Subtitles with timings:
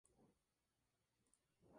[0.03, 1.67] Ubicación: Av.